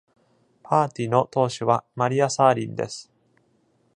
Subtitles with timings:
[0.63, 3.11] パーティの党首はマリア・サーリンです。